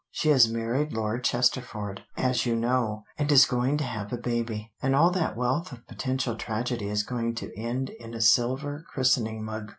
"She 0.09 0.29
has 0.29 0.47
married 0.51 0.93
Lord 0.93 1.23
Chesterford, 1.23 2.01
as 2.17 2.43
you 2.43 2.55
know, 2.55 3.03
and 3.19 3.31
is 3.31 3.45
going 3.45 3.77
to 3.77 3.83
have 3.83 4.11
a 4.11 4.17
baby. 4.17 4.71
And 4.81 4.95
all 4.95 5.11
that 5.11 5.37
wealth 5.37 5.71
of 5.71 5.85
potential 5.85 6.35
tragedy 6.35 6.87
is 6.89 7.03
going 7.03 7.35
to 7.35 7.55
end 7.55 7.91
in 7.99 8.15
a 8.15 8.21
silver 8.21 8.83
christening 8.91 9.45
mug. 9.45 9.69